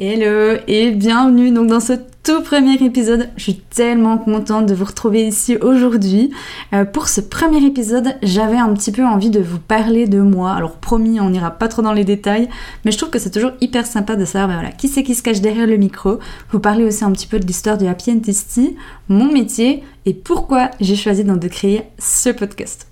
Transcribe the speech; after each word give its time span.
Hello 0.00 0.58
et 0.66 0.90
bienvenue 0.90 1.52
donc 1.52 1.68
dans 1.68 1.78
ce 1.78 1.92
tout 2.24 2.42
premier 2.42 2.74
épisode. 2.82 3.28
Je 3.36 3.44
suis 3.44 3.54
tellement 3.54 4.18
contente 4.18 4.66
de 4.66 4.74
vous 4.74 4.86
retrouver 4.86 5.24
ici 5.24 5.56
aujourd'hui. 5.58 6.32
Euh, 6.72 6.84
pour 6.84 7.06
ce 7.06 7.20
premier 7.20 7.64
épisode, 7.64 8.16
j'avais 8.20 8.56
un 8.56 8.74
petit 8.74 8.90
peu 8.90 9.04
envie 9.04 9.30
de 9.30 9.38
vous 9.38 9.60
parler 9.60 10.08
de 10.08 10.20
moi. 10.20 10.50
Alors 10.50 10.78
promis, 10.78 11.20
on 11.20 11.30
n'ira 11.30 11.52
pas 11.52 11.68
trop 11.68 11.80
dans 11.80 11.92
les 11.92 12.02
détails, 12.02 12.48
mais 12.84 12.90
je 12.90 12.98
trouve 12.98 13.10
que 13.10 13.20
c'est 13.20 13.30
toujours 13.30 13.52
hyper 13.60 13.86
sympa 13.86 14.16
de 14.16 14.24
savoir 14.24 14.48
ben 14.48 14.54
voilà, 14.54 14.72
qui 14.72 14.88
c'est 14.88 15.04
qui 15.04 15.14
se 15.14 15.22
cache 15.22 15.40
derrière 15.40 15.68
le 15.68 15.76
micro. 15.76 16.18
Vous 16.50 16.58
parler 16.58 16.82
aussi 16.82 17.04
un 17.04 17.12
petit 17.12 17.28
peu 17.28 17.38
de 17.38 17.46
l'histoire 17.46 17.78
du 17.78 17.86
Happy 17.86 18.10
and 18.10 18.18
Tasty, 18.18 18.74
mon 19.08 19.30
métier 19.30 19.84
et 20.06 20.12
pourquoi 20.12 20.72
j'ai 20.80 20.96
choisi 20.96 21.22
donc 21.22 21.38
de 21.38 21.46
créer 21.46 21.82
ce 22.00 22.30
podcast. 22.30 22.88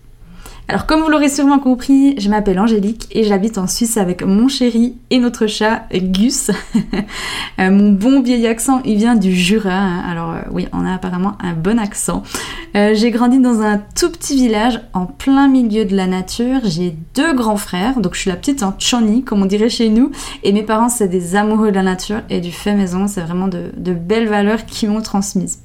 Alors 0.68 0.86
comme 0.86 1.00
vous 1.00 1.10
l'aurez 1.10 1.28
sûrement 1.28 1.58
compris, 1.58 2.14
je 2.18 2.30
m'appelle 2.30 2.58
Angélique 2.58 3.08
et 3.10 3.24
j'habite 3.24 3.58
en 3.58 3.66
Suisse 3.66 3.96
avec 3.96 4.22
mon 4.22 4.48
chéri 4.48 4.96
et 5.10 5.18
notre 5.18 5.46
chat 5.46 5.86
Gus. 5.92 6.50
Euh, 7.60 7.70
mon 7.70 7.92
bon 7.92 8.22
vieil 8.22 8.46
accent, 8.46 8.80
il 8.84 8.96
vient 8.96 9.14
du 9.14 9.34
Jura. 9.34 9.70
Hein. 9.74 10.02
Alors 10.10 10.30
euh, 10.30 10.40
oui, 10.50 10.68
on 10.72 10.86
a 10.86 10.94
apparemment 10.94 11.36
un 11.40 11.52
bon 11.52 11.78
accent. 11.78 12.22
Euh, 12.74 12.94
j'ai 12.94 13.10
grandi 13.10 13.38
dans 13.38 13.60
un 13.60 13.78
tout 13.94 14.10
petit 14.10 14.34
village 14.34 14.80
en 14.94 15.04
plein 15.04 15.48
milieu 15.48 15.84
de 15.84 15.94
la 15.94 16.06
nature. 16.06 16.60
J'ai 16.64 16.96
deux 17.14 17.34
grands 17.34 17.58
frères, 17.58 18.00
donc 18.00 18.14
je 18.14 18.20
suis 18.20 18.30
la 18.30 18.36
petite 18.36 18.62
en 18.62 18.74
choni, 18.78 19.22
comme 19.22 19.42
on 19.42 19.46
dirait 19.46 19.68
chez 19.68 19.90
nous. 19.90 20.10
Et 20.42 20.52
mes 20.52 20.62
parents, 20.62 20.88
c'est 20.88 21.08
des 21.08 21.36
amoureux 21.36 21.70
de 21.70 21.76
la 21.76 21.82
nature 21.82 22.22
et 22.30 22.40
du 22.40 22.52
fait 22.52 22.74
maison. 22.74 23.06
C'est 23.06 23.20
vraiment 23.20 23.48
de, 23.48 23.70
de 23.76 23.92
belles 23.92 24.28
valeurs 24.28 24.64
qui 24.64 24.86
m'ont 24.86 25.02
transmises. 25.02 25.60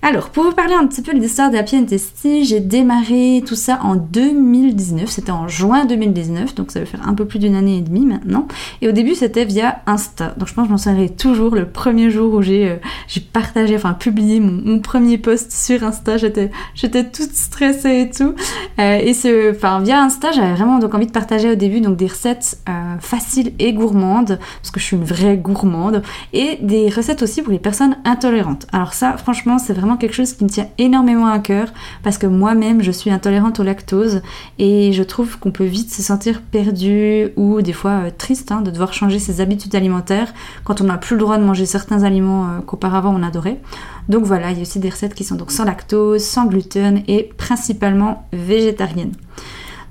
Alors, 0.00 0.30
pour 0.30 0.44
vous 0.44 0.52
parler 0.52 0.74
un 0.74 0.86
petit 0.86 1.02
peu 1.02 1.12
de 1.12 1.18
l'histoire 1.18 1.50
d'Happy 1.50 1.76
and 1.76 1.86
Testy, 1.86 2.44
j'ai 2.44 2.60
démarré 2.60 3.42
tout 3.44 3.56
ça 3.56 3.80
en 3.82 3.96
2019, 3.96 5.10
c'était 5.10 5.32
en 5.32 5.48
juin 5.48 5.86
2019, 5.86 6.54
donc 6.54 6.70
ça 6.70 6.78
va 6.78 6.86
faire 6.86 7.06
un 7.06 7.14
peu 7.14 7.24
plus 7.24 7.40
d'une 7.40 7.56
année 7.56 7.78
et 7.78 7.80
demie 7.80 8.06
maintenant. 8.06 8.46
Et 8.80 8.88
au 8.88 8.92
début, 8.92 9.16
c'était 9.16 9.44
via 9.44 9.80
Insta. 9.86 10.34
Donc 10.36 10.46
je 10.46 10.54
pense 10.54 10.64
que 10.64 10.68
je 10.68 10.72
m'en 10.72 10.78
souviendrai 10.78 11.08
toujours 11.08 11.56
le 11.56 11.66
premier 11.66 12.10
jour 12.10 12.34
où 12.34 12.42
j'ai 12.42 12.68
euh, 12.68 13.20
partagé, 13.32 13.74
enfin 13.74 13.92
publié 13.92 14.38
mon, 14.38 14.78
premier 14.78 15.18
post 15.18 15.50
sur 15.50 15.82
Insta. 15.82 16.16
J'étais 16.16 16.52
j'étais 16.76 17.02
toute 17.02 17.34
stressée 17.34 18.02
et 18.02 18.10
tout. 18.10 18.34
Euh, 18.78 18.98
et 18.98 19.14
ce, 19.14 19.50
enfin 19.50 19.80
via 19.80 20.00
Insta, 20.00 20.30
j'avais 20.30 20.54
vraiment 20.54 20.78
donc 20.78 20.94
envie 20.94 21.08
de 21.08 21.12
partager 21.12 21.50
au 21.50 21.56
début 21.56 21.80
donc 21.80 21.96
des 21.96 22.06
recettes 22.06 22.60
euh, 22.68 22.94
faciles 23.00 23.52
et 23.58 23.72
gourmandes, 23.72 24.38
parce 24.62 24.70
que 24.70 24.78
je 24.78 24.84
suis 24.84 24.96
une 24.96 25.04
vraie 25.04 25.36
gourmande, 25.36 26.02
et 26.32 26.58
des 26.62 26.88
recettes 26.88 27.22
aussi 27.22 27.42
pour 27.42 27.52
les 27.52 27.58
personnes 27.58 27.96
intolérantes. 28.04 28.68
Alors 28.72 28.94
ça, 28.94 29.16
franchement, 29.16 29.58
c'est 29.58 29.72
vraiment 29.72 29.87
quelque 29.96 30.14
chose 30.14 30.32
qui 30.32 30.44
me 30.44 30.48
tient 30.48 30.68
énormément 30.78 31.26
à 31.26 31.38
cœur 31.38 31.68
parce 32.02 32.18
que 32.18 32.26
moi-même 32.26 32.82
je 32.82 32.90
suis 32.90 33.10
intolérante 33.10 33.60
au 33.60 33.62
lactose 33.62 34.22
et 34.58 34.92
je 34.92 35.02
trouve 35.02 35.38
qu'on 35.38 35.50
peut 35.50 35.64
vite 35.64 35.92
se 35.92 36.02
sentir 36.02 36.42
perdu 36.42 37.28
ou 37.36 37.62
des 37.62 37.72
fois 37.72 37.90
euh, 37.90 38.10
triste 38.16 38.52
hein, 38.52 38.60
de 38.60 38.70
devoir 38.70 38.92
changer 38.92 39.18
ses 39.18 39.40
habitudes 39.40 39.74
alimentaires 39.74 40.32
quand 40.64 40.80
on 40.80 40.84
n'a 40.84 40.98
plus 40.98 41.14
le 41.16 41.20
droit 41.20 41.38
de 41.38 41.44
manger 41.44 41.66
certains 41.66 42.02
aliments 42.02 42.44
euh, 42.46 42.60
qu'auparavant 42.60 43.14
on 43.14 43.22
adorait. 43.22 43.60
Donc 44.08 44.24
voilà, 44.24 44.50
il 44.50 44.56
y 44.56 44.60
a 44.60 44.62
aussi 44.62 44.78
des 44.78 44.90
recettes 44.90 45.14
qui 45.14 45.24
sont 45.24 45.36
donc 45.36 45.50
sans 45.50 45.64
lactose, 45.64 46.22
sans 46.22 46.46
gluten 46.46 47.02
et 47.08 47.30
principalement 47.36 48.26
végétariennes. 48.32 49.12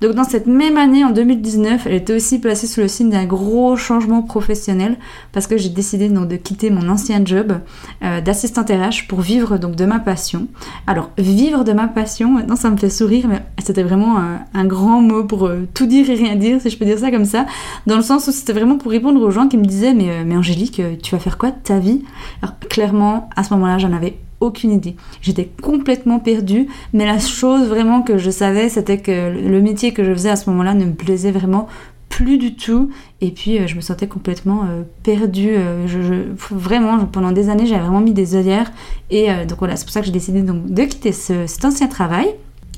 Donc 0.02 0.13
dans 0.13 0.24
cette 0.24 0.47
même 0.47 0.78
année, 0.78 1.03
en 1.03 1.09
2019, 1.09 1.88
elle 1.88 1.94
était 1.94 2.16
aussi 2.16 2.40
placée 2.40 2.68
sous 2.68 2.81
le 2.81 2.88
signe 2.88 3.09
d'un 3.09 3.25
gros 3.25 3.75
changement 3.75 4.22
professionnel 4.22 4.97
parce 5.31 5.47
que 5.47 5.58
j'ai 5.58 5.69
décidé 5.69 6.09
donc 6.09 6.28
de 6.28 6.35
quitter 6.35 6.69
mon 6.69 6.88
ancien 6.90 7.22
job 7.25 7.59
euh, 8.03 8.22
d'assistante 8.22 8.69
RH 8.69 9.08
pour 9.08 9.22
vivre 9.22 9.58
donc 9.58 9.75
de 9.75 9.85
ma 9.85 10.00
passion. 10.00 10.47
Alors 10.85 11.09
vivre 11.18 11.63
de 11.63 11.74
ma 11.74 11.88
passion, 11.88 12.31
maintenant 12.31 12.56
ça 12.56 12.69
me 12.69 12.78
fait 12.78 12.90
sourire, 12.90 13.28
mais 13.28 13.41
c'était 13.58 13.84
vraiment 13.84 14.18
un, 14.53 14.66
grand 14.66 15.02
mot 15.02 15.24
pour 15.24 15.47
euh, 15.47 15.68
tout 15.74 15.85
dire 15.85 16.09
et 16.09 16.16
rien 16.16 16.35
dire, 16.35 16.62
si 16.62 16.69
je 16.69 16.78
peux 16.78 16.85
dire 16.85 17.00
ça 17.00 17.09
comme 17.09 17.25
ça, 17.25 17.46
dans 17.85 17.96
le 17.96 18.03
sens 18.03 18.28
où 18.28 18.31
c'était 18.31 18.53
vraiment 18.53 18.78
pour 18.78 18.91
répondre 18.91 19.22
aux 19.22 19.31
gens 19.31 19.47
qui 19.47 19.58
me 19.58 19.66
disaient 19.66 19.94
mais, 19.94 20.09
euh, 20.09 20.24
mais 20.25 20.35
Angélique, 20.35 20.81
tu 21.02 21.16
vas 21.16 21.19
faire 21.19 21.38
quoi 21.38 21.52
de 21.52 21.58
ta 21.64 21.79
vie? 21.79 22.03
Alors 22.41 22.59
clairement, 22.59 23.29
à 23.35 23.44
ce 23.44 23.53
moment-là, 23.53 23.78
j'en 23.78 23.94
avais 23.94 24.18
aucune 24.40 24.72
idée. 24.72 24.96
J'étais 25.22 25.50
complètement 25.62 26.20
perdue, 26.20 26.68
mais 26.94 27.06
la 27.06 27.20
chose 27.20 27.68
vraiment 27.68 28.02
que 28.02 28.18
je 28.18 28.30
savais, 28.30 28.70
c'était 28.70 29.00
que 29.00 29.31
le 29.31 29.62
métier 29.62 29.94
que 29.94 30.03
je 30.03 30.14
faisais 30.14 30.30
à 30.30 30.36
ce 30.36 30.50
moment-là 30.50 30.74
ne 30.74 30.86
me 30.86 30.94
plaisait 30.94 31.31
vraiment 31.31 31.68
plus 32.09 32.38
du 32.38 32.56
tout. 32.56 32.90
Et 33.22 33.31
puis, 33.31 33.59
euh, 33.59 33.68
je 33.68 33.76
me 33.76 33.81
sentais 33.81 34.08
complètement 34.08 34.64
euh, 34.64 34.84
perdue. 35.03 35.52
Euh, 35.52 36.34
vraiment, 36.50 37.06
pendant 37.06 37.31
des 37.31 37.50
années, 37.50 37.66
j'avais 37.66 37.81
vraiment 37.81 38.00
mis 38.00 38.14
des 38.14 38.36
œillères. 38.36 38.72
Et 39.09 39.28
donc 39.47 39.59
voilà, 39.59 39.76
c'est 39.76 39.86
pour 39.86 39.94
ça 39.94 40.02
que 40.02 40.06
j'ai 40.06 40.12
décidé 40.12 40.42
donc, 40.42 40.66
de 40.66 40.84
quitter 40.84 41.12
cet 41.12 41.64
ancien 41.64 41.88
travail. 41.88 42.28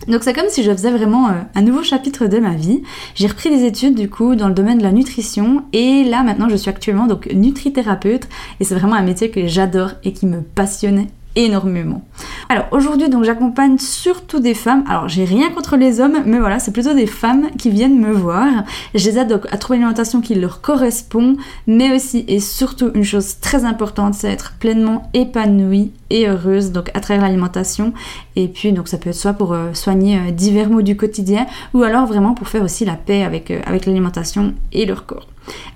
Donc 0.08 0.24
c'est 0.24 0.34
comme 0.34 0.48
si 0.48 0.64
je 0.64 0.72
faisais 0.72 0.92
vraiment 0.92 1.30
un 1.56 1.62
nouveau 1.62 1.84
chapitre 1.84 2.28
de 2.28 2.38
ma 2.40 2.54
vie. 2.54 2.82
J'ai 3.16 3.28
repris 3.28 3.50
des 3.50 3.66
études 3.66 3.96
du 3.96 4.10
coup 4.10 4.36
dans 4.36 4.48
le 4.48 4.54
domaine 4.54 4.78
de 4.78 4.84
la 4.84 4.92
nutrition 4.92 5.64
et 5.74 6.04
là 6.06 6.24
maintenant 6.24 6.48
je 6.48 6.56
suis 6.56 6.70
actuellement 6.70 7.06
donc 7.06 7.28
nutrithérapeute 7.34 8.30
et 8.60 8.64
c'est 8.64 8.76
vraiment 8.76 8.96
un 8.96 9.02
métier 9.02 9.30
que 9.30 9.48
j'adore 9.48 9.92
et 10.06 10.14
qui 10.14 10.26
me 10.26 10.42
passionne 10.42 11.08
énormément. 11.36 12.04
Alors 12.50 12.66
aujourd'hui 12.72 13.10
donc 13.10 13.24
j'accompagne 13.24 13.78
surtout 13.78 14.40
des 14.40 14.54
femmes. 14.54 14.84
Alors 14.88 15.08
j'ai 15.08 15.26
rien 15.26 15.50
contre 15.52 15.78
les 15.78 16.00
hommes, 16.00 16.24
mais 16.26 16.40
voilà, 16.40 16.60
c'est 16.60 16.72
plutôt 16.72 16.94
des 16.94 17.08
femmes 17.08 17.50
qui 17.58 17.70
viennent 17.70 18.00
me 18.00 18.12
voir. 18.12 18.48
Je 18.96 19.10
les 19.10 19.18
aide 19.18 19.40
à 19.52 19.58
trouver 19.58 19.78
une 19.78 19.84
alimentation 19.84 20.22
qui 20.22 20.36
leur 20.36 20.62
correspond, 20.62 21.36
mais 21.68 21.96
aussi 21.96 22.26
et 22.28 22.40
surtout 22.40 22.92
une 22.94 23.04
chose 23.04 23.40
très 23.40 23.66
importante, 23.66 24.14
c'est 24.14 24.32
être 24.32 24.54
pleinement 24.60 25.10
épanouie 25.14 25.92
et 26.10 26.28
heureuse 26.28 26.72
donc 26.72 26.90
à 26.94 27.00
travers 27.00 27.24
l'alimentation. 27.24 27.94
Et 28.36 28.48
puis 28.48 28.72
donc 28.72 28.88
ça 28.88 28.98
peut 28.98 29.10
être 29.10 29.16
soit 29.16 29.34
pour 29.34 29.54
euh, 29.54 29.74
soigner 29.74 30.18
euh, 30.18 30.32
divers 30.32 30.70
maux 30.70 30.82
du 30.82 30.98
quotidien 30.98 31.46
ou 31.74 31.84
alors 31.84 32.06
vraiment 32.06 32.34
pour 32.34 32.48
faire 32.48 32.64
aussi 32.64 32.86
la 32.86 32.96
paix 32.96 33.24
avec, 33.24 33.52
euh, 33.52 33.62
avec 33.66 33.86
l'alimentation 33.86 34.54
et 34.72 34.86
leur 34.86 35.06
corps. 35.06 35.28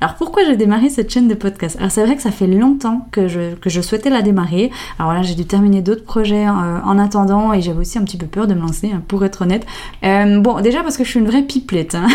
Alors 0.01 0.15
pourquoi 0.15 0.43
j'ai 0.45 0.55
démarré 0.55 0.89
cette 0.89 1.11
chaîne 1.11 1.27
de 1.27 1.33
podcast? 1.33 1.77
Alors 1.79 1.91
c'est 1.91 2.03
vrai 2.05 2.15
que 2.15 2.21
ça 2.21 2.31
fait 2.31 2.47
longtemps 2.47 3.07
que 3.11 3.27
je, 3.27 3.55
que 3.55 3.69
je 3.69 3.81
souhaitais 3.81 4.09
la 4.09 4.21
démarrer. 4.21 4.71
Alors 4.99 5.11
voilà, 5.11 5.21
j'ai 5.21 5.35
dû 5.35 5.45
terminer 5.45 5.81
d'autres 5.81 6.03
projets 6.03 6.47
euh, 6.47 6.79
en 6.83 6.99
attendant 6.99 7.53
et 7.53 7.61
j'avais 7.61 7.79
aussi 7.79 7.97
un 7.97 8.03
petit 8.03 8.17
peu 8.17 8.25
peur 8.25 8.47
de 8.47 8.53
me 8.53 8.61
lancer, 8.61 8.91
hein, 8.93 9.01
pour 9.07 9.23
être 9.25 9.43
honnête. 9.43 9.65
Euh, 10.03 10.39
bon, 10.39 10.61
déjà 10.61 10.83
parce 10.83 10.97
que 10.97 11.03
je 11.03 11.09
suis 11.09 11.19
une 11.19 11.27
vraie 11.27 11.43
pipelette. 11.43 11.95
Hein. 11.95 12.07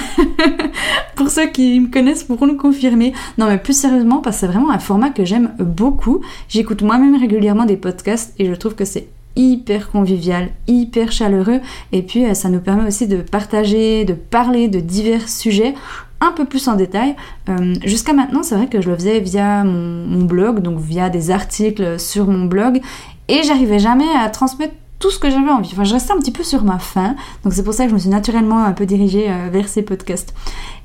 pour 1.15 1.31
ceux 1.31 1.47
qui 1.47 1.81
me 1.81 1.89
connaissent 1.89 2.25
pourront 2.25 2.47
le 2.47 2.55
confirmer. 2.55 3.13
Non 3.39 3.47
mais 3.47 3.59
plus 3.59 3.79
sérieusement 3.79 4.19
parce 4.19 4.37
que 4.37 4.41
c'est 4.41 4.47
vraiment 4.47 4.71
un 4.71 4.79
format 4.79 5.11
que 5.11 5.25
j'aime 5.25 5.55
beaucoup. 5.59 6.21
J'écoute 6.49 6.83
moi-même 6.83 7.17
régulièrement 7.17 7.65
des 7.65 7.77
podcasts 7.77 8.35
et 8.39 8.47
je 8.47 8.55
trouve 8.55 8.75
que 8.75 8.85
c'est 8.85 9.09
hyper 9.39 9.91
convivial, 9.91 10.51
hyper 10.67 11.11
chaleureux 11.13 11.61
et 11.93 12.03
puis 12.03 12.27
euh, 12.27 12.35
ça 12.35 12.51
nous 12.51 12.61
permet 12.61 12.87
aussi 12.87 13.07
de 13.07 13.23
partager, 13.23 14.05
de 14.05 14.13
parler 14.13 14.69
de 14.69 14.81
divers 14.81 15.29
sujets 15.29 15.75
un 16.21 16.33
peu 16.33 16.45
plus 16.45 16.67
en 16.69 16.75
détail. 16.75 17.15
Euh, 17.49 17.75
jusqu'à 17.85 18.13
maintenant, 18.13 18.43
c'est 18.43 18.57
vrai 18.57 18.67
que 18.67 18.81
je 18.81 18.91
le 18.91 18.97
faisais 18.97 19.21
via 19.21 19.63
mon, 19.65 20.25
blog, 20.25 20.61
donc 20.61 20.81
via 20.81 21.09
des 21.09 21.31
articles 21.31 21.99
sur 22.01 22.27
mon 22.27 22.47
blog, 22.47 22.81
et 23.29 23.43
j'arrivais 23.45 23.79
jamais 23.79 24.09
à 24.21 24.29
transmettre 24.29 24.75
tout 24.99 25.11
ce 25.11 25.19
que 25.19 25.31
j'avais 25.31 25.51
envie. 25.51 25.71
Enfin, 25.73 25.85
je 25.85 25.95
restais 25.95 26.13
un 26.13 26.19
petit 26.19 26.33
peu 26.33 26.43
sur 26.43 26.65
ma 26.65 26.79
faim, 26.79 27.15
donc 27.45 27.53
c'est 27.53 27.63
pour 27.63 27.75
ça 27.75 27.85
que 27.85 27.91
je 27.91 27.95
me 27.95 28.01
suis 28.01 28.09
naturellement 28.09 28.65
un 28.65 28.73
peu 28.73 28.87
dirigée 28.87 29.27
euh, 29.29 29.49
vers 29.51 29.69
ces 29.69 29.83
podcasts. 29.83 30.35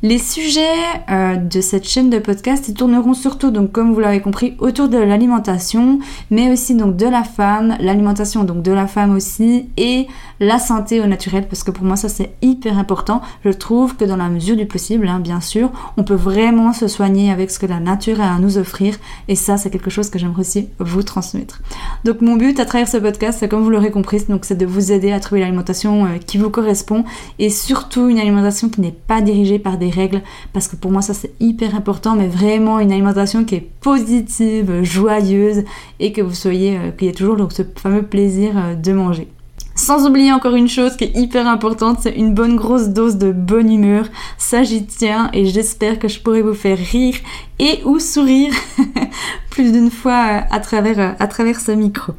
Les 0.04 0.20
sujets 0.20 0.62
euh, 1.10 1.38
de 1.38 1.62
cette 1.62 1.88
chaîne 1.88 2.10
de 2.10 2.20
podcast, 2.20 2.68
ils 2.68 2.74
tourneront 2.74 3.14
surtout, 3.14 3.52
donc 3.52 3.72
comme 3.72 3.94
vous 3.94 4.00
l'avez 4.00 4.20
compris, 4.20 4.56
autour 4.60 4.90
de 4.90 4.98
l'alimentation, 4.98 6.00
mais 6.30 6.52
aussi 6.52 6.76
donc 6.76 6.98
de 6.98 7.08
la 7.08 7.24
femme, 7.24 7.78
l'alimentation 7.80 8.44
donc 8.44 8.62
de 8.62 8.72
la 8.72 8.86
femme 8.86 9.16
aussi, 9.16 9.70
et 9.78 10.08
la 10.40 10.60
santé 10.60 11.00
au 11.02 11.06
naturel, 11.06 11.48
parce 11.48 11.64
que 11.64 11.72
pour 11.72 11.86
moi 11.86 11.96
ça 11.96 12.10
c'est 12.10 12.34
hyper 12.42 12.78
important. 12.78 13.22
Je 13.46 13.52
trouve 13.52 13.96
que 13.96 14.06
dans 14.06 14.18
la 14.18 14.30
mesure 14.30 14.58
du 14.58 14.66
possible, 14.66 15.08
hein, 15.08 15.20
bien 15.20 15.42
sûr, 15.42 15.72
on 15.98 16.04
peut 16.04 16.14
vraiment 16.14 16.74
se 16.74 16.88
soigner 16.88 17.32
avec 17.32 17.50
ce 17.50 17.58
que 17.58 17.66
la 17.66 17.80
nature 17.80 18.22
a 18.22 18.36
à 18.36 18.40
nous 18.40 18.58
offrir, 18.58 18.98
et 19.28 19.36
ça 19.36 19.58
c'est 19.58 19.70
quelque 19.70 19.90
chose 19.90 20.10
que 20.10 20.20
j'aimerais 20.20 20.42
aussi 20.42 20.68
vous 20.80 21.04
transmettre. 21.04 21.62
Donc 22.04 22.22
mon 22.22 22.36
but 22.36 22.60
à 22.60 22.66
travers 22.66 22.88
ce 22.88 22.98
podcast, 22.98 23.38
c'est 23.40 23.48
comme 23.48 23.64
vous 23.64 23.70
l'aurez 23.70 23.90
compris, 23.90 24.03
donc 24.30 24.46
c'est 24.46 24.58
de 24.58 24.66
vous 24.66 24.92
aider 24.92 25.12
à 25.12 25.20
trouver 25.20 25.42
l'alimentation 25.42 26.06
euh, 26.06 26.18
qui 26.26 26.38
vous 26.38 26.50
correspond, 26.50 27.04
et 27.40 27.50
surtout 27.50 28.10
une 28.10 28.20
alimentation 28.20 28.70
qui 28.70 28.82
n'est 28.82 28.92
pas 28.92 29.22
dirigée 29.22 29.60
par 29.60 29.78
des 29.78 29.90
règles, 29.90 30.22
parce 30.54 30.68
que 30.68 30.76
pour 30.76 30.92
moi 30.92 31.02
ça 31.02 31.14
c'est 31.14 31.34
hyper 31.40 31.76
important, 31.76 32.16
mais 32.16 32.28
vraiment 32.28 32.80
une 32.80 32.92
alimentation 32.92 33.44
qui 33.44 33.56
est 33.56 33.70
positive, 33.82 34.84
joyeuse, 34.84 35.64
et 36.00 36.12
que 36.12 36.22
vous 36.22 36.36
soyez, 36.36 36.78
euh, 36.78 36.92
qu'il 36.92 37.08
y 37.08 37.10
ait 37.10 37.14
toujours 37.14 37.38
donc 37.38 37.54
ce 37.54 37.64
fameux 37.76 38.04
plaisir 38.04 38.52
euh, 38.56 38.76
de 38.76 38.92
manger. 38.92 39.28
Sans 39.76 40.06
oublier 40.08 40.32
encore 40.32 40.56
une 40.56 40.68
chose 40.68 40.96
qui 40.96 41.06
est 41.06 41.18
hyper 41.18 41.48
importante, 41.48 41.98
c'est 42.02 42.14
une 42.14 42.36
bonne 42.36 42.56
grosse 42.56 42.90
dose 42.90 43.18
de 43.18 43.32
bonne 43.32 43.72
humeur. 43.72 44.06
Ça 44.38 44.62
j'y 44.62 44.86
tiens 44.86 45.32
et 45.34 45.48
j'espère 45.48 45.98
que 45.98 46.08
je 46.08 46.20
pourrai 46.20 46.44
vous 46.44 46.54
faire 46.54 46.78
rire 46.78 47.16
et 47.58 47.82
ou 47.84 47.98
sourire 47.98 48.54
plus 49.50 49.72
d'une 49.72 49.90
fois 49.90 50.44
à 50.52 50.60
travers, 50.60 51.16
à 51.20 51.28
travers 51.28 51.60
ce 51.60 51.72
micro. 51.72 52.14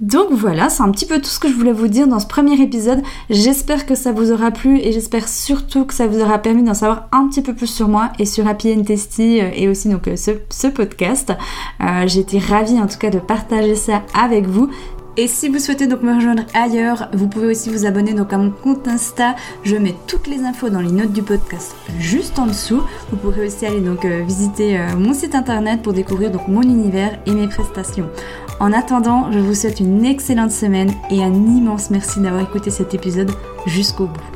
Donc 0.00 0.28
voilà, 0.30 0.68
c'est 0.68 0.82
un 0.82 0.90
petit 0.90 1.06
peu 1.06 1.18
tout 1.20 1.30
ce 1.30 1.40
que 1.40 1.48
je 1.48 1.54
voulais 1.54 1.72
vous 1.72 1.88
dire 1.88 2.06
dans 2.06 2.18
ce 2.18 2.26
premier 2.26 2.60
épisode. 2.60 3.00
J'espère 3.30 3.86
que 3.86 3.94
ça 3.94 4.12
vous 4.12 4.30
aura 4.30 4.50
plu 4.50 4.78
et 4.78 4.92
j'espère 4.92 5.26
surtout 5.26 5.86
que 5.86 5.94
ça 5.94 6.06
vous 6.06 6.20
aura 6.20 6.38
permis 6.38 6.62
d'en 6.62 6.74
savoir 6.74 7.08
un 7.12 7.28
petit 7.28 7.40
peu 7.40 7.54
plus 7.54 7.66
sur 7.66 7.88
moi 7.88 8.10
et 8.18 8.26
sur 8.26 8.46
Happy 8.46 8.74
and 8.74 8.82
Tasty 8.82 9.40
euh, 9.40 9.48
et 9.54 9.68
aussi 9.68 9.88
donc 9.88 10.10
ce, 10.16 10.32
ce 10.50 10.66
podcast. 10.66 11.32
Euh, 11.80 12.06
J'ai 12.06 12.20
été 12.20 12.38
ravie 12.38 12.78
en 12.78 12.86
tout 12.86 12.98
cas 12.98 13.08
de 13.08 13.18
partager 13.18 13.74
ça 13.74 14.02
avec 14.14 14.46
vous. 14.46 14.68
Et 15.18 15.28
si 15.28 15.48
vous 15.48 15.58
souhaitez 15.58 15.86
donc 15.86 16.02
me 16.02 16.14
rejoindre 16.14 16.42
ailleurs, 16.52 17.08
vous 17.14 17.26
pouvez 17.26 17.46
aussi 17.46 17.70
vous 17.70 17.86
abonner 17.86 18.12
donc 18.12 18.34
à 18.34 18.36
mon 18.36 18.50
compte 18.50 18.86
Insta. 18.86 19.34
Je 19.62 19.76
mets 19.76 19.94
toutes 20.06 20.26
les 20.26 20.40
infos 20.44 20.68
dans 20.68 20.82
les 20.82 20.92
notes 20.92 21.14
du 21.14 21.22
podcast 21.22 21.74
juste 21.98 22.38
en 22.38 22.44
dessous. 22.44 22.82
Vous 23.10 23.16
pourrez 23.16 23.46
aussi 23.46 23.64
aller 23.64 23.80
donc 23.80 24.04
euh, 24.04 24.22
visiter 24.26 24.78
mon 24.98 25.14
site 25.14 25.34
internet 25.34 25.80
pour 25.80 25.94
découvrir 25.94 26.30
donc 26.30 26.48
mon 26.48 26.60
univers 26.60 27.18
et 27.24 27.30
mes 27.30 27.48
prestations. 27.48 28.10
En 28.58 28.72
attendant, 28.72 29.30
je 29.32 29.38
vous 29.38 29.54
souhaite 29.54 29.80
une 29.80 30.04
excellente 30.04 30.50
semaine 30.50 30.90
et 31.10 31.22
un 31.22 31.34
immense 31.34 31.90
merci 31.90 32.20
d'avoir 32.20 32.42
écouté 32.42 32.70
cet 32.70 32.94
épisode 32.94 33.30
jusqu'au 33.66 34.06
bout. 34.06 34.35